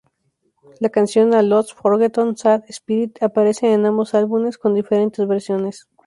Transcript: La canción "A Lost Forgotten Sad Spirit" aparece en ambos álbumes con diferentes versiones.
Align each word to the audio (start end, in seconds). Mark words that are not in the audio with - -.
La 0.79 0.89
canción 0.89 1.35
"A 1.35 1.43
Lost 1.43 1.73
Forgotten 1.75 2.35
Sad 2.35 2.63
Spirit" 2.69 3.21
aparece 3.21 3.71
en 3.71 3.85
ambos 3.85 4.15
álbumes 4.15 4.57
con 4.57 4.73
diferentes 4.73 5.27
versiones. 5.27 5.87